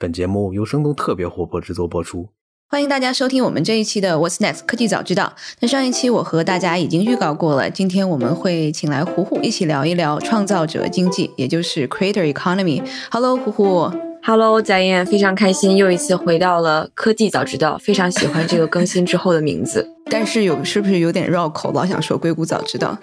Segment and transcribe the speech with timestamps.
[0.00, 2.30] 本节目由生动特别活泼制作播出。
[2.70, 5.34] 欢迎大家收听我们这一期的 What's Next 科技早知道。
[5.58, 12.82] 那上一期我和大家已经预告过了，今天我们会请来胡胡一起聊一聊创造者经济，也就是 Creator Economy。
[13.10, 14.09] Hello，胡胡。
[14.22, 19.88] Hello，贾燕，非常开心又一次回到了科技早知道，非常喜欢这个更新之后的名字。
[20.10, 21.72] 但是有是不是有点绕口？
[21.72, 22.98] 老想说硅谷早知道，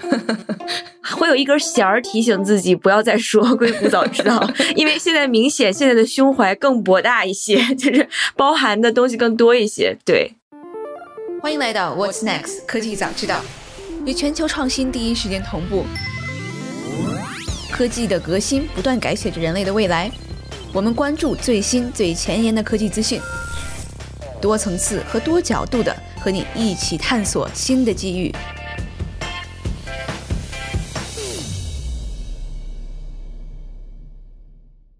[1.18, 9.98] 会有一根弦儿提醒自己不要再说硅谷早知道， 因为现在明显现在的胸怀更博大一些，就是包含的东西更多一些。
[10.06, 10.34] 对，
[11.42, 13.42] 欢迎来到 What's Next 科技早知道，
[14.06, 15.84] 与全球创新第一时间同步，
[17.72, 20.12] 科技的革新不断改写着人类的未来。
[20.74, 23.20] 我们关注最新最前沿的科技资讯，
[24.40, 28.32] 多层次和多角度的和你一起探索新的机遇。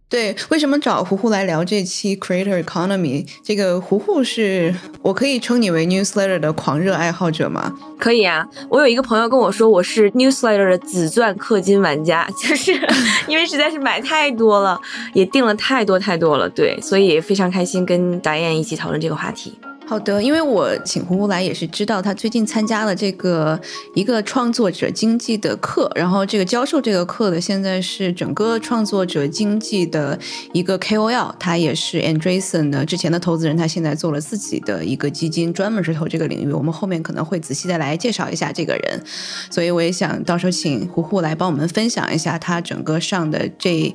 [0.10, 3.28] 对，为什么找胡胡来聊这期 Creator Economy？
[3.44, 7.74] 这个胡胡是我可以称你为 Newsletter 的狂热爱好者吗？
[8.00, 12.72] 可以啊，我有一个朋友跟我说我是 Newsletter 的紫钻氪金玩家，就是
[13.28, 14.80] 因为实在是买太多了，
[15.14, 19.60] 也订了太多太多了，对，所以非常开心跟导演一起讨论这个话题。
[19.90, 23.58] 好的，因为我请胡胡来也是知道他最近参加了这个
[23.96, 30.20] 一个创作者经济的课，然后这个教授这个课的现在是整个创作者经济的
[30.52, 36.52] 一个 KOL，他也是 Andreessen 的之前的投资人，他现在做了自己的一个基金，专门是投这个领域。
[36.52, 39.02] 我们后面可能会仔细的来介绍一下这个人，
[39.50, 43.94] 所以我也想到时候请胡胡来帮我们分享一下他整个上的这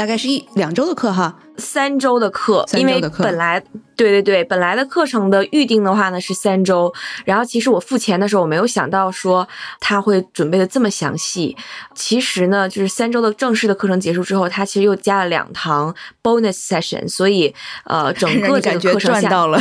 [0.00, 1.36] 大概是一两周的课哈。
[1.58, 3.62] 三周的课，因为本来
[3.94, 6.90] 对对对，本来的课程的预定的话呢是三周，
[7.26, 9.46] 然后其实我付钱的时候我没有想到说
[9.78, 11.54] 他会准备的这么详细。
[11.94, 19.60] 其实呢，就是三周的正式的课程结束之后，他其实又加了两堂 bonus session，所以呃，整个这个课程 赚到了。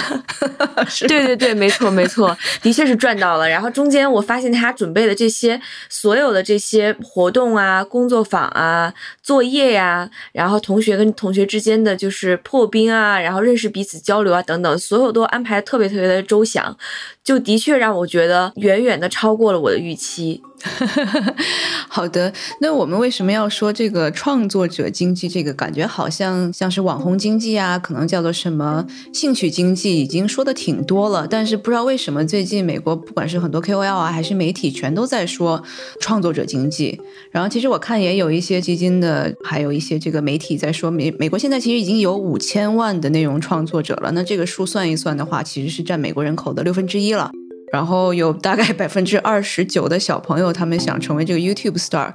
[1.10, 3.50] 对对对，没错没错，的确是赚到了。
[3.50, 12.00] 然后中间我发现他准备的这些所有的这些活动啊、工作坊啊、作业呀，然后同学跟同学之间的。
[12.00, 16.78] 就是破冰啊，然后认识彼此、交流啊，等等，所有都安排特别特别的周详，
[17.22, 20.42] 就的确让我觉得远远的超过了我的预期。
[21.88, 25.30] 好的，那我们为什么要说这个创作者经济？
[25.30, 31.26] 这个感觉好像像是网红经济啊，可能叫做什么兴趣经济，已经说的挺多了。
[31.28, 35.64] 但是不知道为什么最近美国不管是很多 KOL 啊，还是媒体，全都在说
[36.02, 37.00] 创作者经济。
[37.32, 44.12] 然后其实我看也有一些基金的，还有一些这个媒体在说美美国现在其实已经有五千万的内容创作者了。
[44.12, 47.32] 那这个数算一算的话，其实是占美国人口的六分之一了。
[47.72, 52.12] 然后有大概百分之二十九的小朋友，他们想成为这个 YouTube star，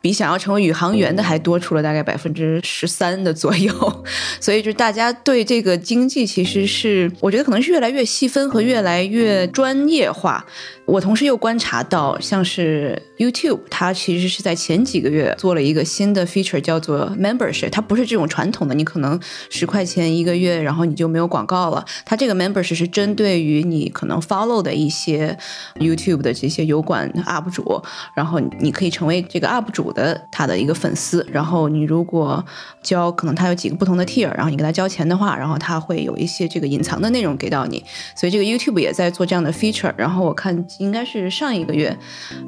[0.00, 4.04] 比想要成为宇航员的还多出了大概百分之十三的左右。
[4.40, 10.44] 所以就大家对这个经济其实是，我觉得可能是越来越细分和越来越专业化。
[10.88, 17.68] 我同时又观察到，像是 YouTube，它其实是在前几个月做了一个新的 feature，叫做 membership。
[17.68, 21.84] 它不是这种传统的，你可能十块钱一个月，然后你就没有广告了。
[22.06, 25.36] 它这个 membership 是针对于你可能 follow 的一些
[25.74, 27.82] YouTube 的这些油管 UP 主，
[28.14, 31.26] 然后你可以成为这个 UP 主的他的一个粉丝。
[31.30, 32.42] 然后你如果
[32.82, 37.84] 交，可能他有几个不同的 tier，然后你给他交钱的话，然后他会有一些这个隐藏的内容给到你。
[38.16, 39.92] 所以这个 YouTube 也在做这样的 feature。
[39.94, 40.66] 然后我看。
[40.78, 41.96] 应该是上一个月，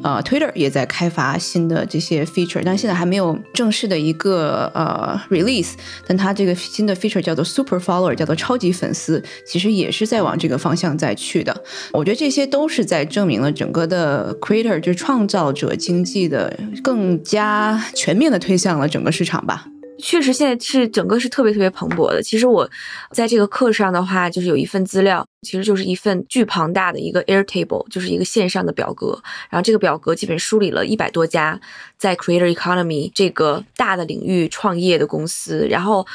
[0.02, 5.72] 呃，Twitter 也在开发新的这些 feature，但现在还没有正式的一个呃 release。
[6.06, 11.64] 但它这个新的 feature 叫做 Super Follower，叫做超级粉丝，其实也是在往这个方向在去的。
[11.92, 19.66] 我觉得这些都是在证明了整个的 creator 就是创造者经济的更加全面的推向了整个市场吧。
[20.00, 22.22] 确实，现在是整个是特别特别蓬勃的。
[22.22, 22.68] 其实我
[23.12, 29.20] 在这个课上的话，就是有一份资料，其实就是一份巨庞大的一个 Airtable，就是一个线上的表格。
[29.48, 31.60] 然后这个表格基本梳理了一百多家
[31.96, 35.66] 在 Creator Economy 这个大的领域创业的公司。
[35.70, 36.06] 然后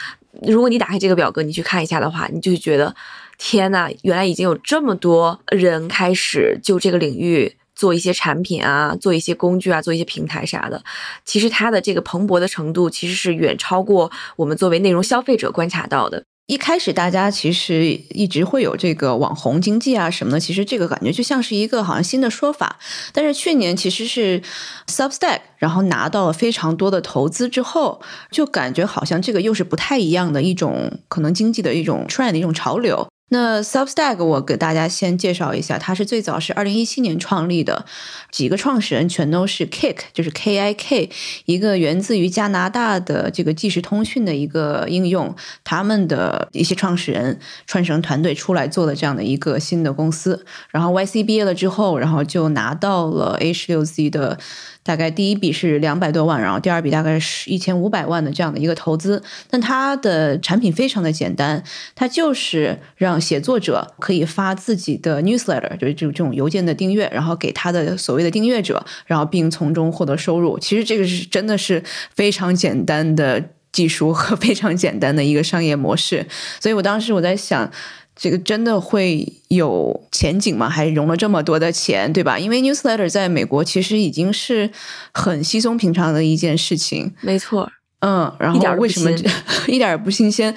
[0.41, 2.95] 如果你打开这个表格，你去看一下的话，你就会觉得
[3.37, 7.55] 天呐，原来已经有这么多人开始就这个领域。
[7.75, 10.83] 做一些产品啊，做一些工具啊，做一些平台啥的，
[11.25, 16.23] 其实它的这个蓬勃的程度，其实是远超过我们作为内容消费者观察到的。
[16.47, 22.77] 一开始大家其实一直会有这个网红经济啊什么的，其实这个感觉就像是一个好像新的说法。
[23.11, 24.39] 但是去年其实是
[24.87, 27.99] Substack，然后拿到了非常多的投资之后，
[28.29, 33.07] 就感觉好像这个又是不太一样的一种可能经济的一种 trend 一种潮流。
[33.35, 37.85] 那 Substack 我给大家先介绍一下，它是最早是二零一七年创立的，
[38.31, 41.09] 几个创始人全都是 Kick，就是 K I K，
[41.43, 45.35] 一个源自于加拿大的这个即时通讯的一个应用，
[45.65, 47.37] 他们的一些创始人
[47.67, 50.45] 串成团队出来做的这样的一个新的公司。
[50.69, 54.39] 然后 Y C 毕业了之后，然后就拿到了 H 六 Z 的。
[54.85, 59.23] 大概第一笔是两百多万，然后第二笔大概是一千五百万的这样的一个投资。
[59.49, 61.63] 但它的产品非常的简单，
[61.95, 70.59] 它就是让写作者可以发自己的 newsletter，就是这种这种邮件的订阅，然后给他的所谓的订阅者，然后并从中获得收入。
[70.59, 71.83] 其实这个是真的是
[72.13, 76.27] 非常简单的技术和非常简单的一个商业模式。
[76.59, 77.71] 所以我当时我在想。
[78.15, 80.69] 这个真的会有前景吗？
[80.69, 82.39] 还融了这么多的钱，对吧？
[82.39, 84.69] 因为 newsletter 在美国其实已经是
[85.13, 87.13] 很稀松平常的一件事情。
[87.21, 87.69] 没错，
[87.99, 89.11] 嗯，然后为什么
[89.67, 90.55] 一点也不新鲜？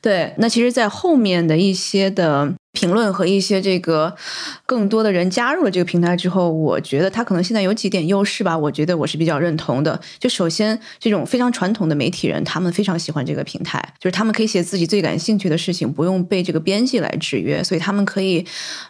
[0.00, 2.54] 对，那其实，在后面的一些的。
[2.74, 4.14] 评论和一些这个
[4.66, 8.58] 更多的人加入了这个平台之后，我觉得他可能现在有几点优势吧。
[8.58, 9.98] 我觉得我是比较认同的。
[10.18, 18.44] 就首先，这种非常传统的媒体人，他们非常喜欢这个平台，就是他们可以写自己最感兴趣的事情，不用被这个编辑来制约，所以他们可以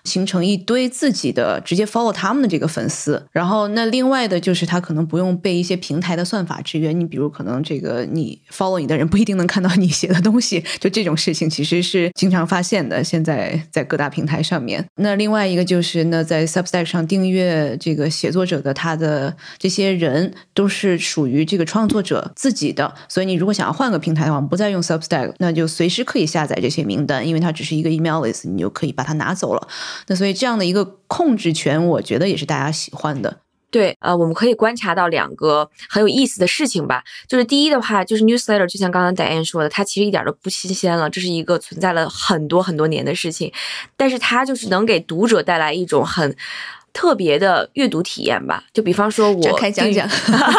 [0.04, 3.22] 形成一堆自己的直接 follow 他们的这个粉丝。
[3.32, 6.92] 然后，那另外的就是他可能不用被一些平台的算法制约。
[6.92, 13.04] 你比如，可能这个你 follow 你的人不一定能看到你写的东西，就这种事情其实是经常发现的。
[13.04, 13.60] 现在。
[13.74, 29.66] 在各大平台上面，那另外一个就是那，在 Substack 上订阅这个写作者的他的这些人都是属于这个创作者自己的，所以你如果想要换个平台的话，不再用 Substack，那就随时可以下载这些名单，因为它只是一个 email list，你就可以把它拿走了。
[30.06, 33.38] 那所以这样的一个控制权，我觉得也是大家喜欢的。
[33.74, 37.02] 对，呃，我们可以观察到两个很有意思的事情吧。
[37.26, 43.52] 就是第一的话，就是 newsletter，就像刚刚 Diane 说的，它其实一点都不新鲜了，这是一个存在了很多很多年的事情，
[43.96, 46.36] 但是它就是能给读者带来一种很。
[46.96, 50.08] 特别的阅读体验吧，就比方说，我开讲讲，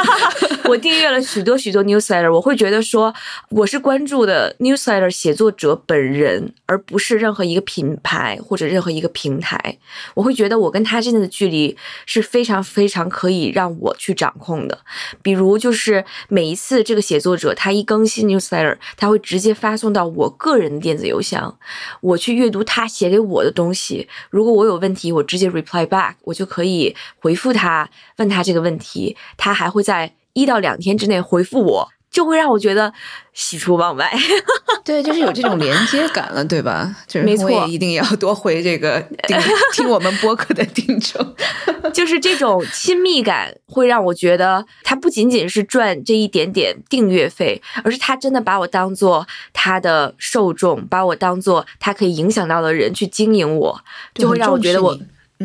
[0.67, 3.13] 我订阅了许多许多 newsletter，我会觉得说，
[3.49, 9.77] 我是关注的 newsletter 写作者本人，而不是任何一个品牌或者任何一个平台。
[10.15, 14.79] 我会觉得我跟他之间的距离是非常非常可以让我去掌控的。
[15.21, 21.57] 比如，就是每一次这个写作者他一更新 newsletter，他会直接发送到我个人的电子邮箱，
[22.01, 24.07] 我去阅读他写给我的东西。
[24.29, 26.15] 如果我有问题，我直接 reply back。
[26.23, 32.93] 我就可以回复他，问他这个问题，他还会在一到两天之内回复我，就会让我觉得
[33.33, 34.13] 喜出望外。
[34.85, 36.95] 对，就是有这种连接感了，对吧？
[37.07, 39.37] 就是没错，一定要多回这个 听
[39.73, 41.35] 听我们播客的听众，
[41.91, 53.81] 就是这种亲密感会让我觉得他不仅仅是赚这一点点订阅费，而是他真的把我当做他的受众，把我当做他可以影响到的人去经营我，
[54.13, 54.95] 就会让我觉得我。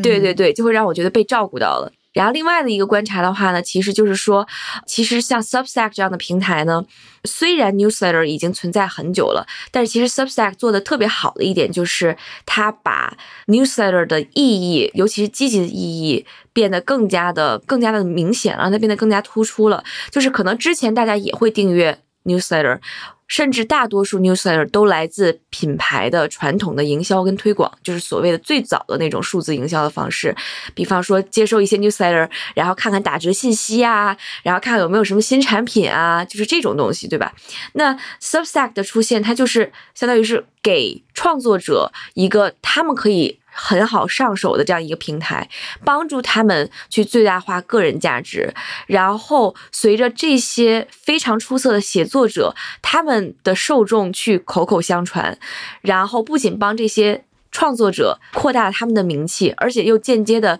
[0.02, 1.90] 对对对，就会让我觉得被照顾到了。
[2.12, 4.46] 然后另外的一个观察的话呢，其实就是说，
[4.86, 6.84] 其实像 Substack 这样的平台呢，
[7.24, 13.16] 虽然 Newsletter 已经存在很久了，但是其实 Substack 做的特别好的一点就是，它把
[13.46, 19.84] Newsletter 的意义，尤其是积极的意义，变得更加的、更加的明显了，它变得更加突出了。
[20.10, 22.78] 就是可能之前大家也会订阅 Newsletter。
[23.26, 30.34] 甚至大多数 newsletter 都来自品牌的传统的营销跟推广，就是所谓的最早的那种数字营销的方式。
[30.74, 37.32] 比方说，接收一些 newsletter，然后看看打折信息啊，然后看看有没有什么新产品啊，就是这种东西，对吧？
[37.74, 43.39] 那 Substack 的出现，它就是相当于是给创作者一个他们可以。
[43.62, 45.50] 很好上手的这样一个平台，
[45.84, 48.54] 帮助他们去最大化个人价值。
[48.86, 55.38] 然后随着这些非常出色的写作者，他们的受众去口口相传，
[55.82, 60.58] 然后不仅帮这些创作者扩大他们的名气，而且又间接的。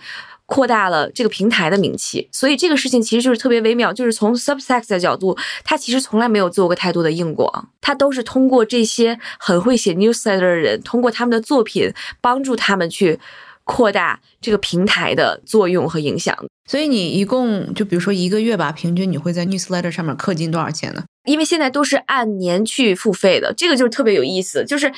[0.51, 3.93] 扩大了这个平台的名气，所以这个事情其实就是特别微妙。
[3.93, 13.21] 就是从 Substack 的角度，他其实从来没有做过太多的硬广，他都是通过这些很会写 newsletter 的人，通过他们的作品帮助他们去
[13.63, 16.37] 扩大这个平台的作用和影响。
[16.67, 21.05] 所以你一共就比如说一个月吧，平均你会在 newsletter 上面氪金多少钱呢？
[21.27, 24.93] 因为现在都是按年去付费的，这个就是特别有意思，就是。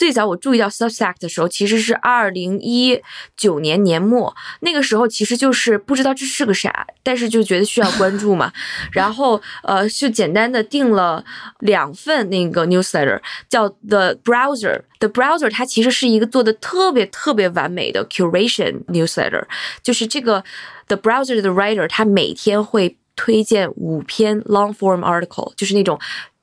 [0.00, 3.02] 最早我注意到 Substack 的时候，其实是二零一
[3.36, 8.50] 九年年末，那个时候其实就是不知道这是个啥，但是就觉得需要 关注嘛，
[8.92, 11.22] 然后呃就简单的订了
[11.58, 14.80] 两份那个 newsletter，叫 The Browser。
[15.00, 19.44] The Browser 它其实是一个做的特别特别完美的 curation newsletter，
[19.82, 20.42] 就是这个
[20.86, 26.00] The Browser 的 writer 他每天会推荐五篇 long form article，就是那种。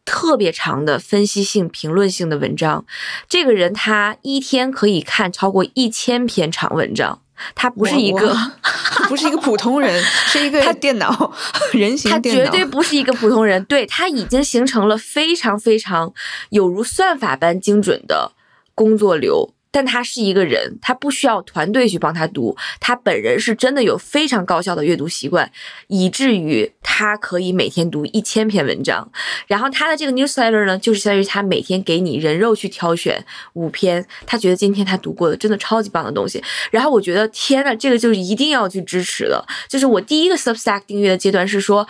[0.08, 2.86] 特别长的分析性、评论性的文章。
[3.30, 7.22] 这个人他一天可以看超过一千篇长文章。
[7.54, 8.36] 他不是一个，
[9.08, 11.32] 不是一个普通人，是一个他电脑
[11.72, 16.12] 人形他绝对不是一个普通人，对他已经形成了非常非常
[16.50, 18.32] 有如算法般精准的
[18.74, 19.54] 工作流。
[19.78, 25.52] 但他是一个人，他不需要团队去帮他读，他本人是真的有非常高效的阅读习惯，
[25.86, 29.08] 以至于他可以每天读一千篇文章。
[29.46, 36.44] 然后他的这个 newsletter 呢，就是相当于他每天给你人肉去挑选五篇，他觉得今天他读过的真的超级棒的东西。
[36.72, 39.46] 然后我觉得天呐，这个就是一定要去支持的。
[39.70, 41.88] 就是我第一个 Substack 订阅的阶段是说。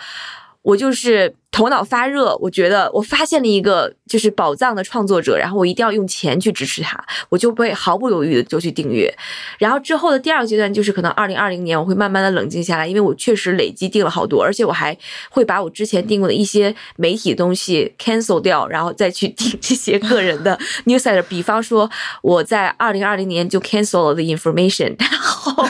[0.62, 9.12] 我就是头脑发热，我觉得我发现了一个就是宝藏的创作者，然后我一定要用钱去支持他，我就会毫不犹豫的就去订阅。
[9.58, 14.96] 然后之后的第二个阶段就是可能二零二零年我会慢慢的冷静下来，因为我确实累积订了好多，而且我还
[15.30, 21.22] 会把我之前订过的一些媒体的东西 cancel 掉，然后再去订 这些个人的 newsletter。
[21.22, 25.66] 比方说我在二零二零年就 cancel 了 the information，然后。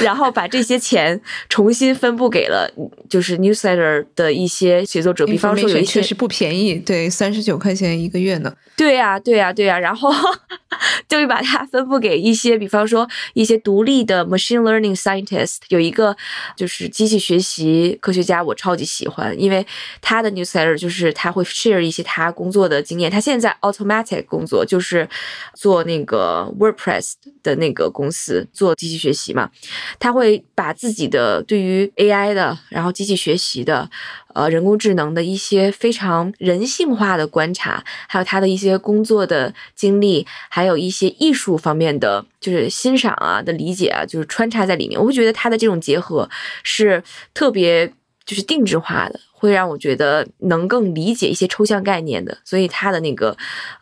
[0.00, 2.70] 然后把这些钱重新分布给了
[3.08, 8.52] 就是 newsletter 的一些写作者，比方说有一些是不便宜，对，三十九块钱一个月呢。
[8.76, 9.78] 对呀，对呀，对呀。
[9.78, 10.10] 然后
[11.08, 15.56] 就会把它分布给一些，比方说一些独立的 machine learning scientist。
[15.68, 16.16] 有一个
[16.56, 19.66] 就是机器学习科学家，我超级喜欢，因为
[20.00, 23.10] 他的 newsletter 就是他会 share 一些他工作的经验。
[23.10, 25.08] 他现在 automatic 工作就是
[25.54, 29.50] 做那个 WordPress 的那个公司做机器学习嘛。
[29.98, 33.88] 他会把自己的对于 AI 的，然后机器学习的，
[34.34, 45.00] 呃，人工智能的一些非常人性化的观察，还有他的一些工作的经历，还有一些艺术方面的，就是欣赏啊的理解啊，就是穿插在里面。
[45.00, 46.28] 我会觉得他的这种结合
[46.62, 47.02] 是
[47.34, 47.92] 特别
[48.28, 49.18] 就是定制化的。
[49.40, 53.36] 会让我觉得能更理解一些抽象概念的，所以他的那个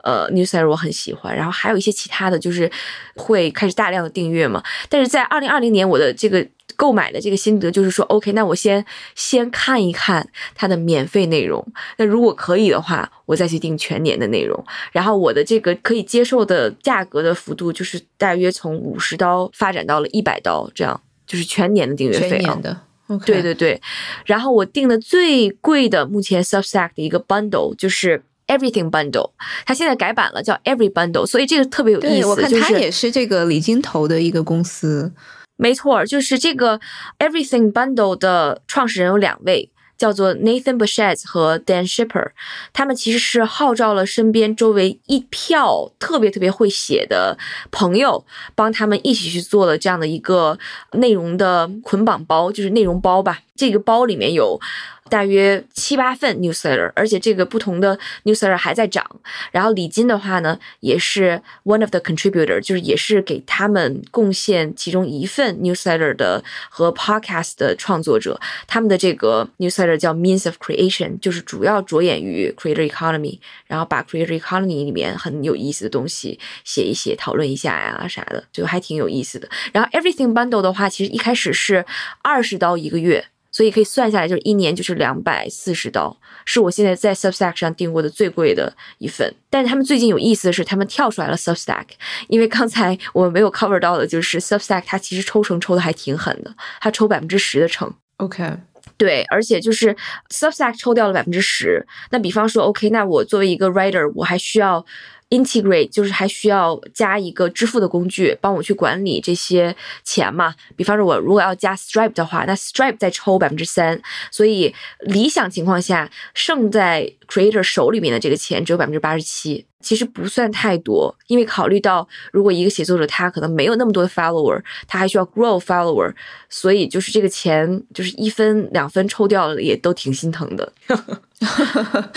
[0.04, 1.34] 呃 newsletter 我很喜欢。
[1.34, 2.70] 然后还有一些其他的就是
[3.14, 4.62] 会开始大量的订阅嘛。
[4.90, 8.84] 但是在二零二零年，我的这个购买的这个心得就是说，OK，那我先
[9.14, 11.66] 先看一看它的免费内容。
[11.96, 14.62] 那如果可以的话，我再去订全年的内容。
[14.92, 22.82] 然后我的这个可以接受的价格的幅度就是大约从五十刀发展到了一百刀，这样就是全年的订阅费啊。
[23.24, 23.80] 对对对，
[24.24, 29.30] 然后我订的最贵的目前 Substack 的一个 bundle 就是 Everything Bundle，
[29.64, 32.28] 它现在改版了，叫 Every Bundle，所以这个特别有意思。
[32.28, 35.12] 我看它也是这个李金投的一个公司，
[35.56, 36.80] 没错，就是这个
[37.18, 39.70] Everything Bundle 的创始人有两位。
[39.96, 42.30] 叫做 Nathan b u s h e t 和 Dan Shipper，
[42.72, 47.38] 他们其实是号召了身边周围一票特别特别会写的
[47.70, 48.24] 朋友，
[48.54, 50.58] 帮他们一起去做了这样的一个
[50.92, 53.40] 内容的捆绑包，就是内容包吧。
[53.56, 54.60] 这个包里面有。
[55.08, 59.08] 大约七八份 newsletter，而且这个不同的 newsletter 还在涨。
[59.52, 68.40] 然后礼金的话呢，也是 one of the contributor，就是也是给他们贡献其中一份 newsletter 的和 podcast 的创作者。
[68.66, 79.48] 他们的这个 newsletter 叫 Means of Creation，就是主要着眼于 creator economy，然后把 creator economy 里面很有意思的东西写一写，讨论一下呀啥的，就还挺有意思的。
[79.72, 81.86] 然后 Everything Bundle 的话，其实一开始是
[82.22, 83.26] 二十刀一个月。
[83.56, 89.34] 所以可以算下来，就是一年就是两百四十刀，是我现在在 Substack 上订过的最贵的一份。
[89.48, 91.86] 但是他们最近有意思的是，他们跳出来了 Substack，
[92.28, 97.90] 因为刚才我们没有 cover 到的就是 Substack，它其实抽成抽的还挺狠的，它抽百分之十的成。
[98.18, 98.58] OK，
[98.98, 99.96] 对，而且就是
[100.28, 101.86] Substack 抽掉了百分之十。
[102.10, 104.84] 那比方说，OK，那我作为一个 writer，我还需要。
[105.30, 110.54] Integrate 就是还需要加一个支付的工具，帮我去管理这些钱嘛。
[110.76, 121.12] 比方说，我如果要加 Stripe 的话，那 Stripe 再抽百分之三，所以理想情况下，剩在 Creator 手里面的这个钱只有百分之八十七，其实不算太多。
[121.26, 126.14] 因为考虑到，如果一个写作者他可能没有那么多的 follower，他还需要 grow follower，
[126.48, 130.72] 所以就是这个钱就是一分两分抽掉了，也都挺心疼的。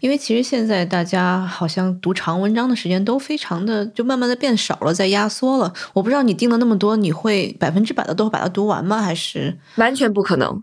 [0.00, 5.72] 因为其实现在大家好像读长文章的时间都非常的就慢慢的变少了，在压缩了。
[5.92, 9.00] 我不知道你定了那么多，你会百分之百的都把它读完吗？
[9.00, 10.60] 还是完全不可能？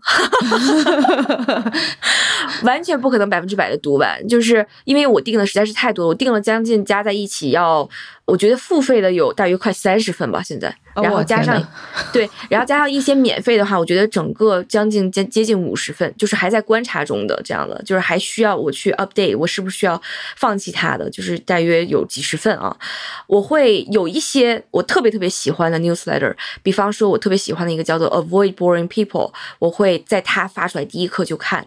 [2.62, 7.88] 完全不可能百分之百的读完，就是因为我定的实在是太多了，我定了将近加在一起要，
[8.24, 10.72] 我觉得付费的有大约快三十份吧，现在。
[10.94, 11.60] 然后加上
[12.12, 20.00] 对，然后加上一些免费的话，我觉得整个将近接接近五十份，就是还在观察中的这样的，就是还需要我去 update，我是不是需要
[20.36, 21.08] 放弃它的？
[21.10, 22.76] 就是大约有几十份啊，
[23.26, 31.66] 我会有一些我特别特别喜欢的 newsletter，比方说我特别喜欢的一个叫做 Avoid Boring People，我会在它发出来第一刻就看，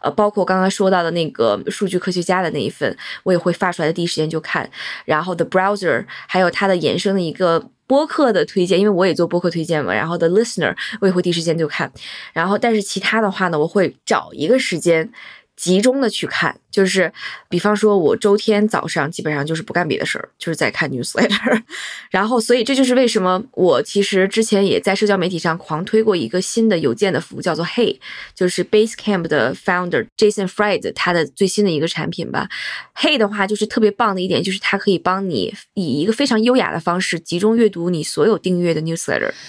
[0.00, 4.70] 呃，包括刚刚说到的那个数据科学家的那一份，我也会发出来的第一时间就看，
[5.04, 7.70] 然后 The Browser 还有它的衍生的一个。
[7.86, 11.92] 播客的推荐，因为我也做播客推荐嘛，然后的 listener 我也会第一时间就看，
[12.32, 15.12] 然后但是其他的话呢，我会找一个时间。
[15.64, 17.10] 集中的去看，就是，
[17.48, 21.62] 比方说，我周天早上基本上就是不干别的事儿，就是在看 newsletter，
[22.12, 27.98] 然后，所以这就是为什么我其实之前也在社交媒体上狂推过一个新的邮件的服务，叫做 Hey，
[28.34, 32.50] 就是 Basecamp 的 founder Jason Fried 他的最新的一个产品吧。
[32.94, 39.32] Hey 的话就是特别棒的一点，就是它可以帮你以一个非常优雅的方式集中阅读你所有订阅的 newsletter。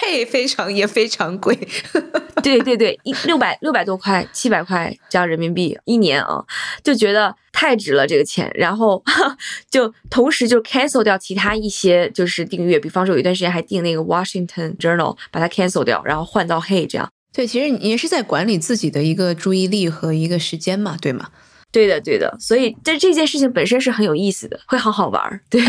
[0.00, 1.56] Hey 非常也非常贵，
[2.42, 5.33] 对对对，一六百六百多块，七百块这样。
[5.34, 6.44] 人民币一年啊，
[6.82, 9.02] 就觉得太值了这个钱，然后
[9.70, 17.10] 就同时就 cancel 掉其他一些就是订阅，比方说有一段时间还订那个 Washington Journal，把它 cancel 掉，然后换到 Hey 这样。
[17.32, 21.30] 对，其实你也是在管理自己的一个注意力和一个时间嘛，对吗？
[21.74, 25.40] 对的，对的，所以这这件事情本身是很有意思的，会好好玩儿。
[25.50, 25.60] 对，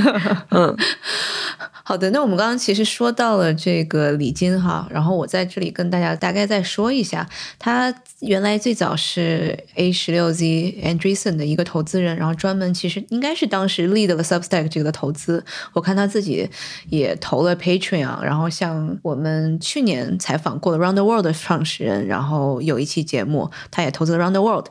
[0.52, 0.74] 嗯，
[1.84, 2.08] 好的。
[2.12, 10.46] 那我们刚刚其实说到了这个李金哈，然后我在这里跟大家大概再说一下，他原来最早是 A 十六 Z
[10.82, 15.44] Andreessen 的一个投资人，然后专门其实应该是当时 lead 了 Substack 这个的投资。
[15.74, 16.48] 我看他自己
[16.88, 24.68] 也投了 Patreon，然后像我们去年采访过的 Round the World 的创始人，然后有一期节目，他也投资了 Round the World，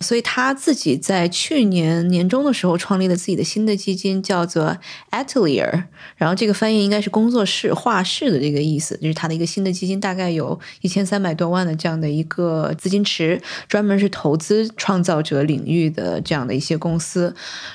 [0.00, 0.23] 所以。
[0.24, 4.76] 他自己在去年年中的时候创立了自己的新的基金，叫做
[5.12, 5.84] Atelier，
[6.16, 17.32] 然后这个翻译应该是工作室、画室的这个意思，就是他的一个新的基金，大概有一千三百多万的这样的一个资金池，专门是投资创造者领域的这样的一些公司。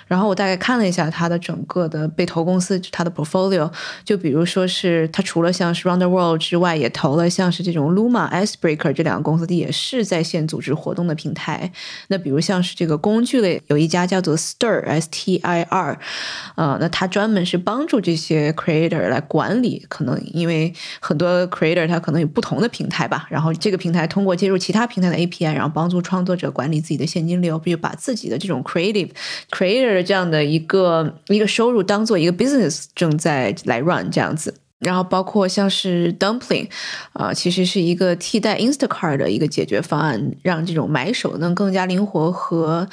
[0.08, 3.72] 然后我大概看了一下他的整个的被投公司，他的 portfolio，
[4.04, 11.72] 就比如说是他除了像是 Round the World 之外，也投了像是这种 Luma、Icebreaker 这两个公司，也是在线组织活动的平台。
[12.08, 12.50] 那比如如。
[12.50, 16.00] 像是这个工具类，有一家叫做 Stir，S T I R，
[16.56, 29.10] 呃，那它专门是帮助这些 creator 来管理，可能因为很多 creator 他可能有不同的平台吧，然后这个平台通过接入其他平台的 API，然后帮助创作者管理自己的现金流，比如把自己的这种 creative
[29.52, 34.56] creator 的这样的一个一个收入当做一个 business 正在来 run 这样子。
[34.80, 36.70] 然后包括像是 Dumpling，
[37.14, 42.88] 啊，其实是一个替代 Instacart 的一个解决方案，让这种买手能更加灵活和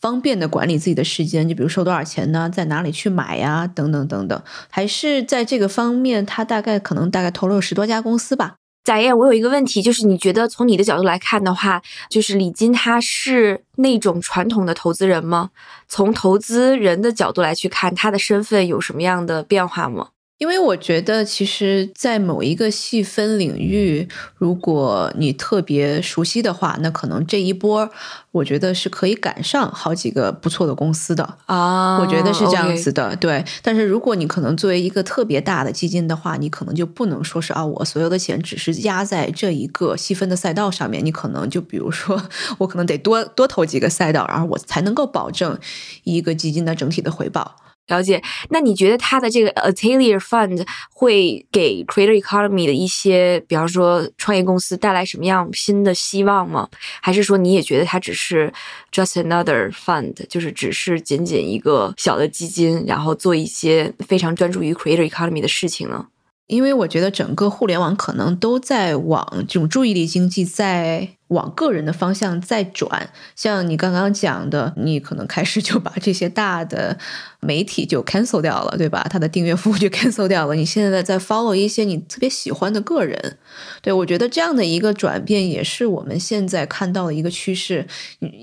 [0.00, 1.48] 方便的管理自己的时间。
[1.48, 4.42] 就比如收多少钱呢，在哪里去买呀，等等等等。
[4.70, 8.54] 还是在这个方面，他大概可能大概投了有十多家公司吧。
[8.84, 15.50] 贾燕，我有一个问题，就是你觉得从你的角度来看的话，就是李金他是那种传统的投资人吗？
[15.88, 20.08] 从投资人的角度来去看，他的身份有什么样的变化吗？
[20.42, 27.88] 因为我觉得，其实，在某一个细分领域，如果你特别熟悉的话，那可能这一波，
[28.32, 32.00] 我觉得是可以赶上好几个不错的公司的啊。
[32.00, 33.44] 我觉得是这样子的，对。
[33.62, 41.06] 但是如果你可能作为一个特别大的基金的话，你可能就不能说是啊，我所有的钱只是压在这一个细分的赛道上面。
[41.06, 42.20] 你可能就比如说，
[42.58, 45.56] 我可能得多多投几个赛道，然后我才能够保证
[46.02, 47.54] 一个基金的整体的回报。
[47.88, 56.68] 了解，那你觉得他的这个 Atelier Fund 会给 Creator Economy 的一些，比方说创业公司带来什么样新的希望吗？
[57.02, 58.52] 还是说你也觉得它只是
[58.92, 66.06] Just Another Fund，就是只是仅仅一个小的基金，然后做一些非常专注于 Creator Economy 的事情呢？
[66.46, 71.08] 因为我觉得整个互联网可能都在往这种注意力经济在。
[71.32, 76.96] 往个人的方向再转，像你刚刚讲的，你可能开始就把这些大的
[77.40, 79.06] 媒体就 cancel 掉了，对吧？
[79.10, 80.54] 它的订阅服务就 cancel 掉了。
[80.54, 83.38] 你现在在 follow 一些你特别喜欢的个人，
[83.80, 87.86] 对我觉得这样的一个转变也是我们现在看到的一个趋势。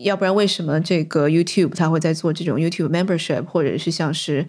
[0.04, 4.45] 要不然为什么这个 YouTube 它会在做这种 YouTube membership，或者是像是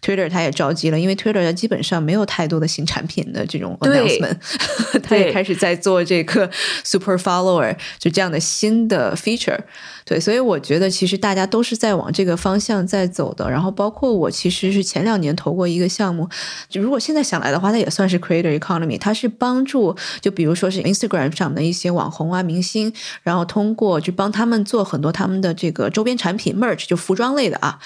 [0.00, 4.36] Twitter 它也着急了，因为 Twitter 它基本上没有太多的新产品的这种 announcement，
[5.02, 6.50] 它也开始在做这个
[6.84, 7.76] super follower。
[7.98, 9.58] 就这样的新的 feature。
[10.04, 13.48] 对，所以我觉得其实大家都是在往这个方向在走的。
[13.48, 16.28] 然后包括我其实是前两年投过一个项目，
[16.68, 22.92] 就如果现在想来的话，它也算是 creator economy，它是帮助就比如说是 Instagram 上的一些网红啊、明星，
[23.22, 27.78] 然后通过就帮他们做很多他们的这个周边产品 merch，就服装类的啊。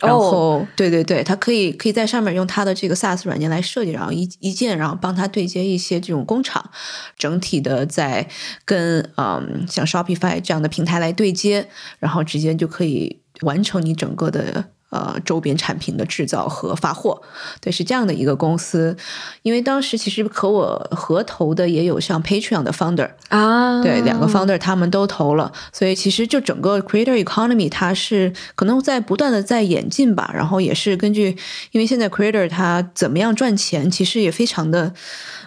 [0.00, 6.70] 然后对对对，它可以可以在上面用它的这个 SaaS 软件来设计，然后一一键，然后帮他对接一些这种工厂，
[7.18, 8.28] 整体的在
[8.64, 14.64] 跟嗯像 Shopify 这样的平台来对接，然后直接就可以完成你整个的。
[14.90, 17.20] 呃，周边产品的制造和发货，
[17.60, 18.96] 对，是这样的一个公司。
[19.42, 30.30] 因为当时其实和我合投的也有像 Patreon 的 founder 啊，对，两个 founder 他们都投了，所以其实就整个 creator economy 它是可能在不断的在演进吧。
[30.32, 31.36] 然后也是根据，
[31.72, 34.94] 因为现在 creator 他怎么样赚钱，其实也非常的。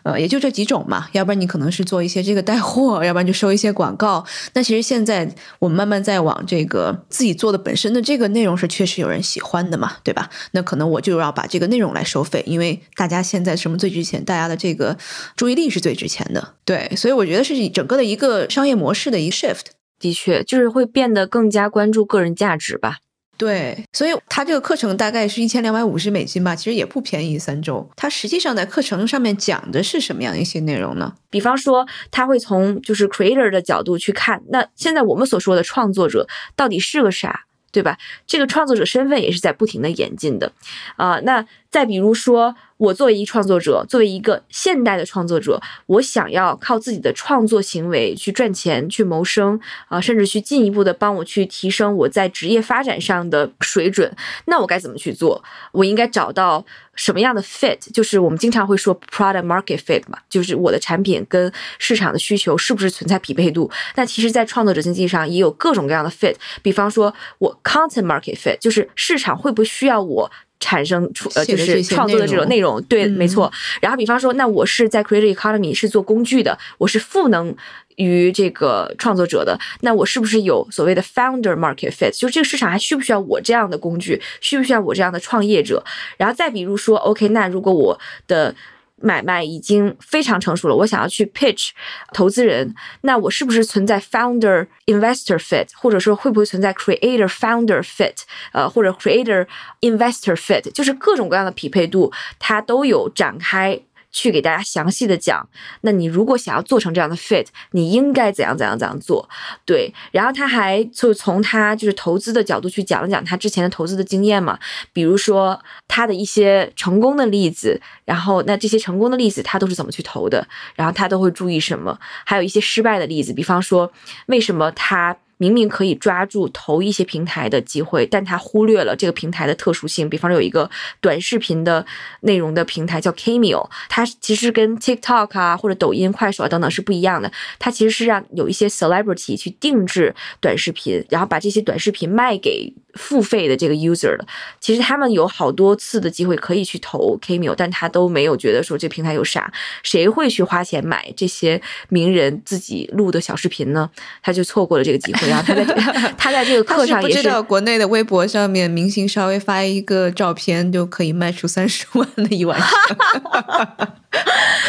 [0.08, 4.26] 呃，也就这几种嘛，要不然你可能是做一些这个带货，要不然就收一些广告。
[4.54, 10.30] 那其实现在我们慢慢在往这个自己做的本身的这个内容是确实有人喜欢的嘛，对吧？
[10.52, 14.24] 那可能我就要把这个内容来收费，因为大家现在什么最值钱？
[14.24, 14.98] 大家的这个
[15.36, 16.90] 注意力是最值钱的，对。
[16.96, 19.66] 所以我觉得是整个的一个商业模式的一个 shift，
[20.00, 23.00] 的确就是会变得更加关注个人价值吧。
[23.38, 27.38] 对，所以它这个课程大概是一千两百五十美金吧，其实也不便宜。
[27.38, 31.14] 三周，它实际上在课程上面讲的是什么样一些内容呢？
[31.30, 37.98] 比方说，他会从就是 creator 的角度去看，那现在我们所说的创作者到底是个啥，对吧？
[38.26, 40.52] 这个创作者身份也是在不停的演进的，
[40.96, 41.46] 啊，那
[41.78, 42.56] 再比如说。
[42.78, 54.16] 我作为一个创作者，作为一个现代的创作者，我想要靠自己的创作行为去赚钱、去谋生啊，甚至去进一步的帮我去提升我在职业发展上的水准。
[54.46, 55.44] 那我该怎么去做？
[55.72, 56.64] 我应该找到
[56.94, 57.80] 什么样的 fit？
[57.92, 63.72] 就是我们经常会说 product market fit 嘛，就是我的产品跟市场的需求是不是存在匹配度？
[63.96, 66.36] 那其实，在创作者经济上也有各种各样的 fit。
[66.62, 70.32] 比方说，我 content market fit，就是市场会不会需要我？
[70.60, 73.52] 产生出呃就是创作的这种内容，对，没错。
[73.82, 77.56] 然后比方说，那我是在 creative economy 是做工具的，我是赋能
[77.98, 82.12] 于这个创作者的，那我是不是有所谓的 founder market fit？
[82.12, 84.22] 就这个市场还需不需要我这样的工具？
[84.42, 85.84] 需不需要我这样的创业者？
[86.18, 88.54] 然后再比如说，OK，那如果我的
[89.02, 91.70] 买卖已经非常成熟了，我想要去 pitch
[92.14, 99.46] 投资人，那我是不是存在 founder investor fit，或者说会不会存在 creator founder fit，呃，或者 creator
[99.82, 103.80] investor fit，就是各种各样的匹配度，它都有展开。
[104.12, 105.48] 去给大家详细的讲，
[105.82, 109.28] 那你如果想要做成这样的 fit，你应该怎样怎样怎样做？
[109.66, 114.58] 对，然后他还就从他就是投资的角度去讲了讲他之前的投资的经验嘛，
[114.92, 122.00] 比如说他的一些成功的例子，然后那这些成功的例子他都是怎么去投的，然后他都会注意什么？
[122.26, 123.92] 还有一些失败的例子，比方说
[124.28, 125.16] 为什么他。
[125.38, 130.10] 明明可以抓住投一些平台的机会，但他忽略了这个平台的特殊性。
[130.10, 130.70] 比方说，有一个
[131.00, 131.86] 短视频的
[132.22, 137.32] 内容的平台叫 Cameo，它其实跟 TikTok 啊或者抖音、快手啊等等是不一样的。
[137.60, 142.74] 它其实是让有一些 celebrity 去定制短视频，然后把这些短视频卖给。
[142.98, 144.26] 付费的这个 user 的，
[144.60, 153.88] 其实他们有好多次的机会可以去投 Cameo，但他都没有觉得说这平台有啥，谁会去花钱买这些名人自己录的小视频呢？
[154.24, 155.27] 他就错过了这个机会。
[155.28, 155.64] 然后他在
[156.18, 162.70] 他在这个课上也是不知道国内的微博上面明星稍微发一个照片就可以卖出三十万的一晚上。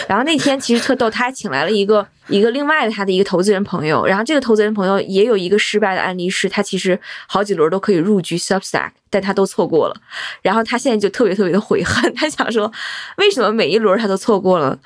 [0.07, 9.97] 然后那天其实特逗，他还请来了一个一个另外的他的一个投资人朋友，然后这个投资人朋友也有一个失败的案例，是他其实好几轮都可以入局 Substack，但他都错过了。
[10.43, 12.71] 然后他现在就特别特别的悔恨，他想说，
[13.17, 14.79] 为什么每一轮他都错过了？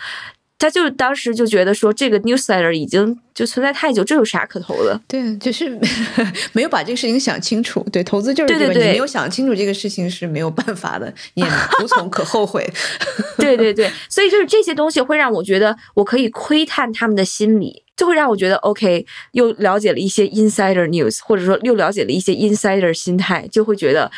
[0.63, 5.01] 他就当时就觉得说，这个 newsletter 已经就存在太久，这有啥可投的？
[5.09, 5.77] 对，就是
[6.55, 7.85] 没有把这个事情想清楚。
[7.91, 11.49] 对，投资就是这个，你没有想清楚这个事情是没有办法的，你也
[11.83, 12.65] 无从可后悔。
[13.39, 24.09] 对对对，所以就是这些东西会让我觉得，我可以窥探他们的心理，就会让我觉得 OK，又了解了一些 insider news，或者说又了解了一些 insider 心态，就会觉得。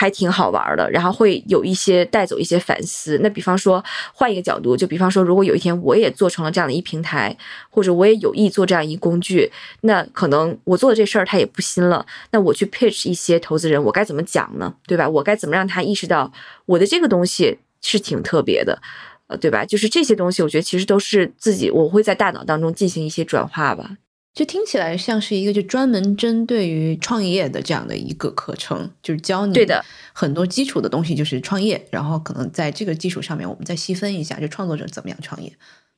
[0.00, 3.18] 还挺好玩的，然后会有一些带走一些反思。
[3.20, 3.84] 那比方说，
[4.14, 7.36] 换一个角度，就比方说，如果有一天我也做成了这样的一平台，
[7.68, 12.06] 或者我也有意做这样一工具，那可能我做的这事儿他也不新了。
[12.30, 14.72] 那我去 pitch 一些投资人，我该怎么讲呢？
[14.86, 15.08] 对吧？
[15.08, 16.32] 我该怎么让他意识到
[16.66, 18.80] 我的这个东西是挺特别的，
[19.26, 19.64] 呃，对吧？
[19.64, 23.96] 就是这些东西，我觉得其实都是自己，我会在大脑当中进行一些转化吧。
[24.38, 35.52] 就听起来像是一个就专门针对于创业的这样的一个课程，就是教你对的很多基础的东西，就是创业，然后可能在这个基础上面，我们再细分一下，就创作者怎么样创业。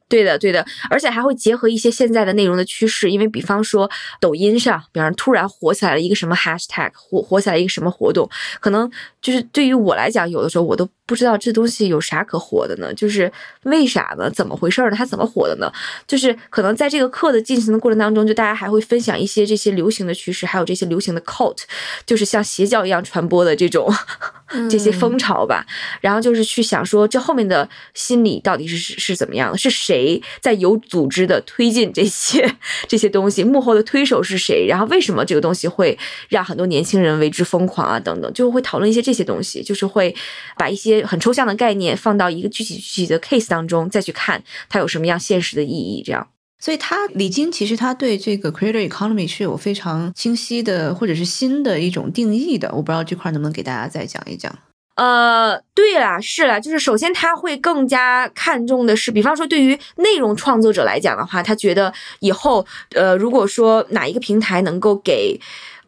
[0.09, 3.91] 对的，对的，而且还会结合一些现在的内容的趋势，因为比方说
[4.23, 8.27] 抖音上，比方突然火起来了一个什么 hashtag，火火起来一个什么活动，
[8.59, 13.31] 可能就是对于我来讲，有的时候我都不知道这东西有啥可火的呢，就是
[13.65, 14.31] 为啥呢？
[14.31, 14.93] 怎么回事呢？
[14.97, 15.71] 它怎么火的呢？
[16.07, 21.59] 就是可能在这个课的进行的过程当中，就大家还会分享一些这些流行的趋势，还有这些流行的 cult，
[22.07, 23.93] 就是像邪教一样传播的这种
[24.71, 25.67] 这些风潮吧。
[26.01, 29.59] 然后就是去想说，这后面的心理到底是是是怎么样的？
[29.59, 29.91] 是谁？
[29.91, 32.55] 谁在有组织的推进这些
[32.87, 33.43] 这些东西？
[33.43, 34.67] 幕后的推手是谁？
[34.69, 37.99] 然后为什么这个东西会让很多年轻人为之疯狂啊？
[37.99, 40.15] 等等，就会讨论一些这些东西，就是会
[40.57, 46.03] 把一些很抽象的概念放到一个具体具体的 case 当中，再去看它有什么样现实的意义。
[46.05, 52.69] 这样，所以他李金其实他对这个 creator economy 是有非常清晰的或者是新的一种定义的。
[52.73, 54.57] 我不知道这块能不能给大家再讲一讲。
[54.97, 65.41] 呃，对啦，是啦，就是首先他会更加看重的是，比方说对于内容创作者来讲的话，他觉得以后，呃，如果说哪一个平台能够给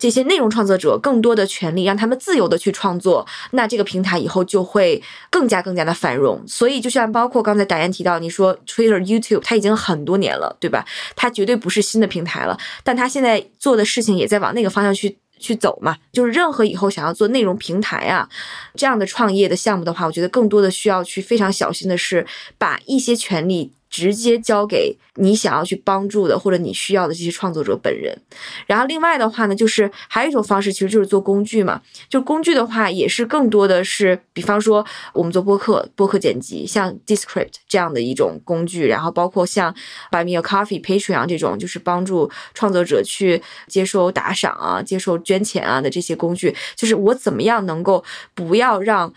[0.02, 6.42] 这些内容创作者更多的权利，让他们自由的去创作，那这个平台以后就会更加更加的繁荣。
[6.44, 10.84] 所以，就像包括刚才导演提到，你说 Twitter、YouTube，它已经很多年了，对吧？
[11.14, 15.16] 它绝对不是新的平台了，但它现在做的事情也在往那个方向去。
[15.38, 18.28] 去走嘛，就是任何以后想要做内容平台啊
[18.76, 22.24] 这样的创业的项目的话，我觉得更多的需要去非常小心的是
[22.58, 23.72] 把一些权利。
[23.92, 28.18] 直接交给你想要去帮助的或者你需要的这些创作者本人。
[28.66, 31.82] 然后另外的话呢，就是还有一种方式，其实就是做工具嘛。
[32.08, 38.86] 就工具的话，也是更多的是，比方说我们做播客、播客剪辑，像 Descript 这样的一种工具。
[38.86, 39.74] 然后包括像
[40.10, 46.56] Buy Me a Coffee、Patreon 这种，就是帮助创作者去接收打赏啊、接受捐钱啊的这些工具。
[46.74, 48.02] 就是我怎么样能够
[48.34, 49.12] 不要让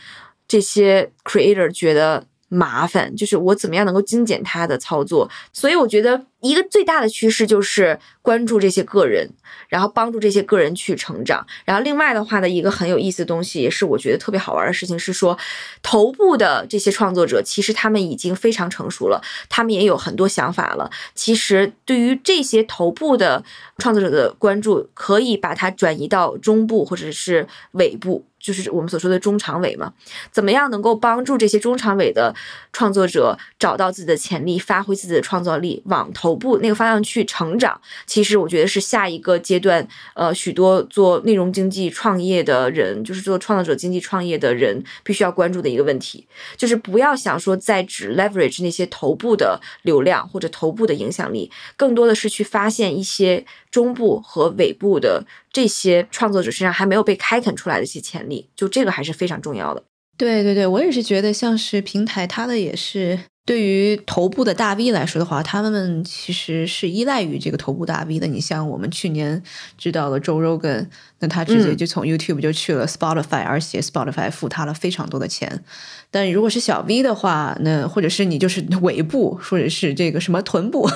[0.46, 2.26] 这些 Creator 觉得。
[2.48, 9.30] 麻烦就是我怎么样能够精简它的操作，所以我觉得一个最大的趋势就是关注这些个人，
[9.68, 11.46] 然后帮助这些个人去成长。
[11.66, 15.38] 然后另外的话呢，一个很有意思的东西，也是我觉得特别好玩的事情是说，
[15.82, 20.90] 头部的这些创作者其实他们已经非常成熟了，他们也有很多想法了。
[21.16, 23.44] 其实对于这些头部的
[23.80, 28.24] 创作者的关注，可以把它转移到中部或者是尾部。
[28.46, 29.92] 就是我们所说的中长尾嘛，
[30.32, 32.36] 怎么样能够帮助这些中长尾的
[32.72, 37.82] 创作者找到自己的潜力，发挥自己的创造力，往头部那个方向去成长？
[38.06, 53.44] 其实我觉得是下一个阶段，呃，许多做内容经济创业的人，就是做创作者经济创业的人，必须要关注的一个问题，就是不要想说再只 leverage 那些头部的流量或者头部的影响力，更多的是去发现一些。
[53.72, 59.82] 中部和尾部的这些创作者身上还没有被开垦出来的一些潜力，就这个还是非常重要的。
[60.18, 68.26] 对对对，我也是觉得，像是平台，它的也是对于头部的大 V 来说的话，他们其实是依赖于这个头部大 V 的。
[68.26, 69.42] 你像我们去年
[69.78, 70.88] 知道了周 Rogan，
[71.20, 75.64] 那他直接就从 YouTube 就去了 Spotify，而且 Spotify 付他了非常多的钱。
[76.10, 80.90] 但如果是小 V 的话，那或者是你就是尾部，或者是这个什么臀部，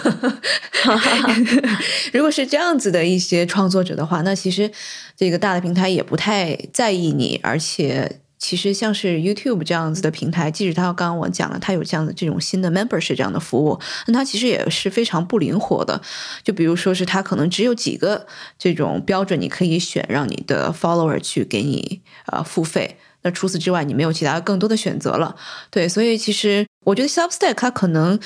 [2.11, 4.71] 如果是这样子的一些创作者的话，那其实
[5.15, 8.21] 这个大的平台也不太在意你，而且。
[8.39, 16.01] 其实像是 YouTube 这样子的平台，即使它刚刚我讲了，它有这样的这种新的 Membership 这样的服务，那它其实也是非常不灵活的。
[16.41, 18.25] 就比如说是它可能只有几个
[18.57, 22.97] 这种标准你可以选，让你的 Follower 去给你呃付费。
[23.21, 25.35] 那除此之外，你没有其他更多的选择了。
[25.69, 28.17] 对，所以其实我觉得 Substack 它可能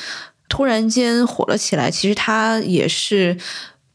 [0.47, 3.35] 突然间火了起来，其实它也是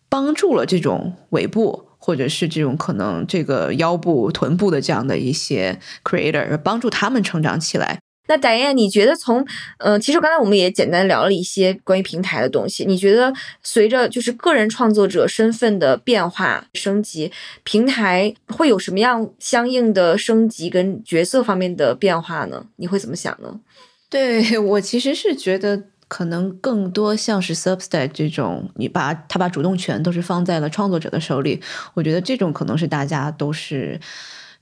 [0.09, 1.88] 帮助了这种尾部。
[1.99, 7.99] 或者是这种可能，这个腰部、臀部的这样的一些 creator，帮助他们成长起来。
[8.29, 9.45] 那戴燕，你觉得从
[9.79, 12.85] 呃，其实刚才我们也简单聊了一些关于平台的东西。
[12.85, 13.33] 你觉得
[13.63, 17.33] 随着就是个人创作者身份的变化升级，
[17.65, 22.67] 平台会有什么样相应的升级跟角色方面的变化呢？
[22.77, 23.61] 你会怎么想呢？
[24.11, 25.85] 对我其实是觉得。
[26.09, 31.61] 可能更多像是 Substack 这种，你把他把主动权都是放在了创作者的手里。
[31.95, 34.01] 我觉得这种可能是大家都是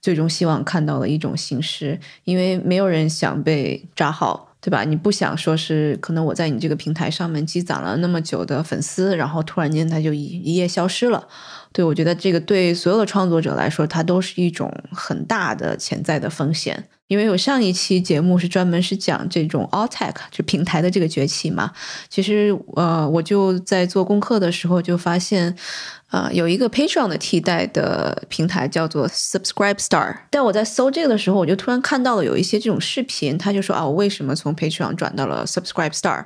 [0.02, 4.85] 最终希望看到的一种形式，因为没有人想被扎号，对吧？
[4.85, 11.28] 你不想说是可能我在你这个平台上面积攒了那么久的粉丝，然后突然间他就一一夜消失了。
[11.76, 16.88] 对我觉得这个对所有的创作者来说，它都是一种很大的潜在的风险。
[17.08, 21.70] 因为有上一期节目是专门是讲这种 All Tech 就平台的这个崛起嘛，
[22.08, 25.54] 其实呃我就在做功课的时候就发现，
[26.10, 36.24] 呃有一个 Patreon 的替代的平台叫做 Subscribe Star，但我在搜这个的时候，我就突然看到了有一些这种视频，他就说啊我为什么从 Patreon 转到了 Subscribe Star。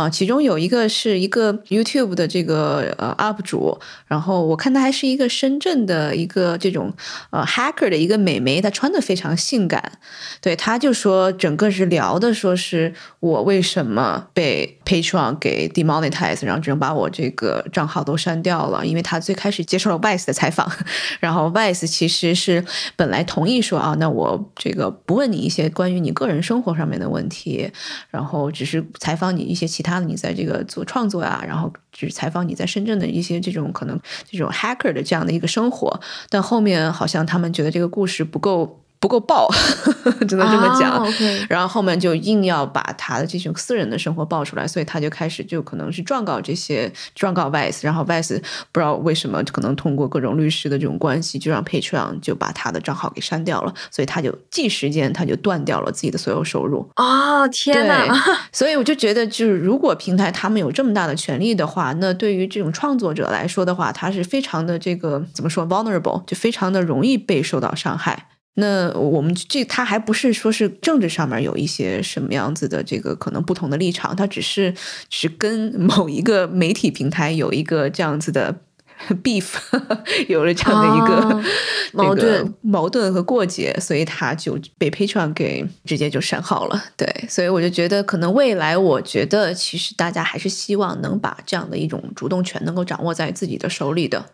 [0.00, 6.92] 啊，其中有一个是一个 YouTube 的这个呃 UP 主，然后我看他还是一个深圳的一个这种
[7.30, 9.98] 呃 hacker 的一个美眉，她穿的非常性感，
[10.40, 20.68] 对，她就说整个是聊的说是我为什么被 Patreon 给 demonetize，然后只能把我这个账号都删掉了，因为他最开始接受了 Vice 的采访，
[21.20, 22.64] 然后 Vice 其实是
[22.96, 27.70] 本来同意说啊，那我这个不问你一些关于你个人生活上面的问题，
[28.10, 33.96] 然后只是采访你一些其他的，你在这个做创作呀，然后只是采访你在深圳的一些这种可能
[34.28, 38.80] 这种 hacker 的这样的一个生活，但后面好像他们觉得这个故事不够。
[39.00, 39.48] 不够爆，
[40.28, 41.04] 只能这么讲。
[41.48, 48.38] 然后后面就硬要把他的这种私人的生活爆出来，所以他就开始就可能是状告这些状告 Vice，然后 Vice
[48.70, 56.86] 不知道为什么可能通过各种律师的这种关系，就让 Patreon 就把他的账号给删掉了，所以他就即时间他就断掉了自己的所有收入。
[56.96, 58.06] 哦，天哪！
[58.52, 68.26] 所以我就觉得，就是如果平台他们有这么大的权利的话，那对于这种创作者来说的话，他是非常的这个怎么说 vulnerable，就非常的容易被受到伤害。
[68.54, 74.72] 那我们这他还不是说是政治上面有一些什么样子的这个可能不同的立场，他只是
[75.08, 78.54] 只是跟某一个媒体平台有一个这样子的
[79.22, 79.54] beef，
[80.28, 81.42] 有了这样的一个、 哦
[81.92, 86.84] 矛这个盾矛盾和过节，所以他就被 Patreon 给直接就删号了。
[86.96, 94.24] 对，所以我就觉得，可能未来，我觉得其实大家还是希望能把这样的一种主动权能够掌握在自己的手里的。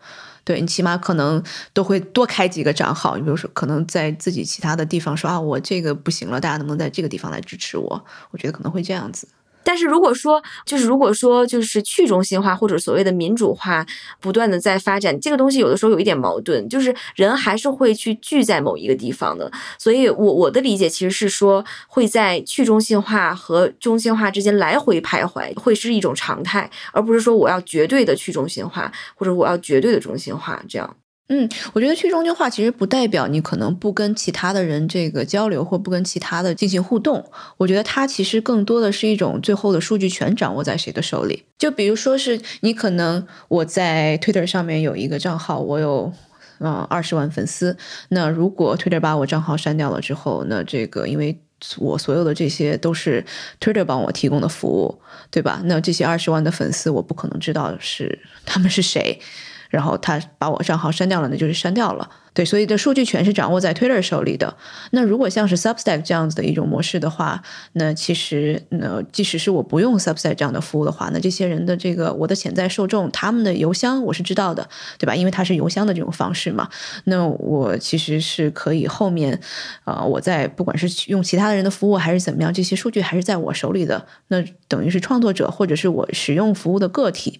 [0.47, 8.05] 对你起码可能都会多开几个账号，你比如说可能在自己其他的地方说啊，我这个不行了，大家能不能在这个地方来支持我？
[8.31, 9.27] 我觉得可能会这样子。
[9.67, 13.85] 但是如果说，就是如果说，就是去中心化或者所谓的民主化
[14.21, 19.51] 不断的在发展，这个东西有的时候有一点矛盾，就是人还是会去聚在某一个地方的。
[19.77, 30.95] 所以我我的理解其实是说，会在去中心化和中心化之间来回徘徊，会是一种常态，而不是说我要绝对的去中心化，或者我要绝对的中心化这样。
[31.29, 37.23] 嗯，我觉得去中心化其实不代表你可能不跟其他的人这个交流，或不跟其他的进行互动。
[37.57, 41.43] 我觉得它其实更多的是一种最后的数据权掌握在谁的手里。
[41.57, 46.13] 就比如说是你可能我在 Twitter 上面有一个账号，我有。
[46.59, 47.77] 嗯，二十万粉丝。
[48.09, 51.39] 那如果 Twitter 把我账号删掉了之后，那这个因为
[51.77, 53.23] 我所有的这些都是
[53.59, 55.61] Twitter 帮我提供的服务，对吧？
[55.65, 59.19] 那这些二十万的粉丝，我不可能知道是他们是谁。
[59.69, 62.09] 然后他把我账号删掉了，那就是删掉了。
[62.37, 64.55] 对，所以的数据权是掌握在 Twitter 手里的。
[64.91, 67.41] 那如果像是 Substack 这样子的一种模式的话，
[67.73, 74.69] 那其实那即使是我不用 Substack 这样的服务的话，那这些人的这个我的潜在受众，他们的邮箱我是知道的，
[74.99, 75.15] 对吧？
[75.15, 76.69] 因为它是邮箱的这种方式嘛。
[77.05, 79.41] 那我其实是可以后面，
[79.83, 84.05] 啊、我在不管是用其他的人的服务还是怎么样，这些数据还是在我手里的。
[84.27, 87.39] 那等于是创作者或者是我使用服务的个体，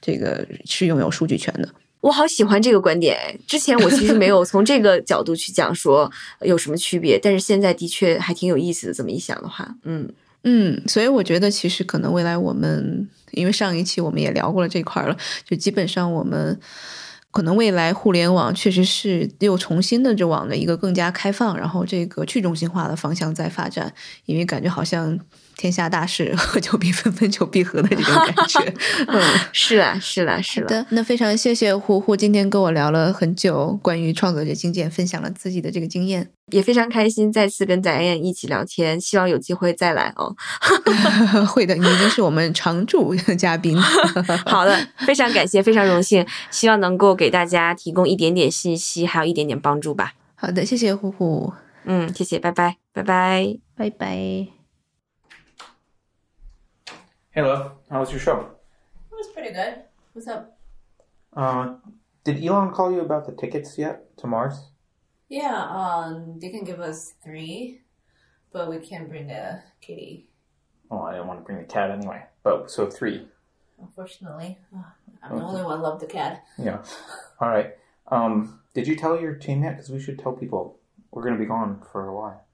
[0.00, 1.68] 这个是拥有数据权的。
[2.00, 3.36] 我好喜欢这个观点哎！
[3.46, 6.10] 之前我其实没有从这个角度去讲说
[6.42, 8.94] 有什么区别，但是现在的确还挺有意思的。
[8.94, 10.08] 这么一想的话，嗯，
[10.44, 16.58] 嗯，所以我觉得其实可能未来我们，因为上一期我们也聊过了这块儿了，就基本上我们
[17.32, 23.92] 可能未来互联网确实是又重新的就往了一个更加开放，然后这个去中心化的方向在发展，
[24.26, 25.18] 因为感觉好像
[25.56, 28.74] 天下大事， 合久必分，分久必合的这种感觉。
[29.08, 30.66] 嗯，是啦，是啦，是啦。
[30.66, 36.30] 好的，那非常谢谢胡胡今天跟我聊了很久关于创作者经验，分享了自己的这个经验。
[36.52, 40.32] 也非常开心再次跟翟燕一起聊天，希望有机会再来哦。
[41.48, 43.76] 会的，你已经是我们常驻嘉宾。
[44.44, 50.12] 好的，非常感谢，非常荣幸，希望能够给大家提供一点点信息，还有一点点帮助吧。
[50.36, 51.52] 好的，谢谢胡胡，
[51.84, 53.56] 嗯，谢谢，拜拜，拜拜。
[53.76, 54.55] 拜拜。
[57.36, 57.72] Hey, love.
[57.90, 58.48] How was your show?
[59.12, 59.82] It was pretty good.
[60.14, 60.58] What's up?
[61.34, 61.74] Uh,
[62.24, 64.70] did Elon call you about the tickets yet to Mars?
[65.28, 67.82] Yeah, um, they can give us three,
[68.54, 70.28] but we can't bring the kitty,
[70.90, 72.24] Oh, I didn't want to bring the cat anyway.
[72.42, 73.28] But so three.
[73.78, 74.56] unfortunately.
[75.22, 76.42] I'm the only one love the cat.
[76.56, 76.82] Yeah.
[77.38, 77.74] All right.
[78.08, 79.72] Um, did you tell your team yet?
[79.72, 80.78] Because we should tell people
[81.10, 82.45] we're gonna be gone for a while.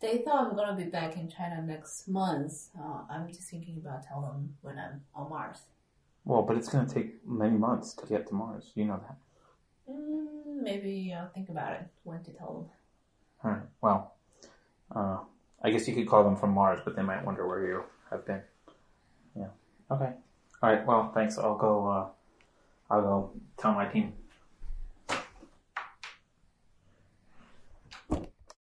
[0.00, 2.68] They thought I'm gonna be back in China next month.
[2.78, 5.58] Uh, I'm just thinking about telling them when I'm on Mars.
[6.24, 8.72] Well, but it's gonna take many months to get to Mars.
[8.74, 9.16] You know that.
[9.90, 12.70] Mm, maybe I'll think about it when to tell them.
[13.44, 13.68] All right.
[13.80, 14.14] Well,
[14.94, 15.18] uh,
[15.62, 18.26] I guess you could call them from Mars, but they might wonder where you have
[18.26, 18.42] been.
[19.34, 19.48] Yeah.
[19.90, 20.12] Okay.
[20.62, 20.84] All right.
[20.86, 21.38] Well, thanks.
[21.38, 21.88] I'll go.
[21.88, 22.06] Uh,
[22.90, 24.12] I'll go tell my team.